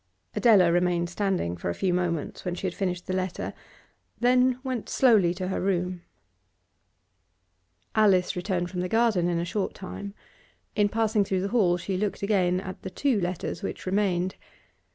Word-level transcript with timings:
Adela 0.35 0.71
remained 0.71 1.11
standing 1.11 1.55
for 1.55 1.69
a 1.69 1.75
few 1.75 1.93
moments 1.93 2.43
when 2.43 2.55
she 2.55 2.65
had 2.65 2.73
finished 2.73 3.05
the 3.05 3.13
letter, 3.13 3.53
then 4.19 4.57
went 4.63 4.89
slowly 4.89 5.31
to 5.31 5.49
her 5.49 5.61
room. 5.61 6.01
Alice 7.93 8.35
returned 8.35 8.71
from 8.71 8.79
the 8.79 8.89
garden 8.89 9.27
in 9.29 9.37
a 9.37 9.45
short 9.45 9.75
time. 9.75 10.15
In 10.75 10.89
passing 10.89 11.23
through 11.23 11.41
the 11.41 11.49
hall 11.49 11.77
she 11.77 11.97
looked 11.97 12.23
again 12.23 12.59
at 12.59 12.81
the 12.81 12.89
two 12.89 13.21
letters 13.21 13.61
which 13.61 13.85
remained. 13.85 14.37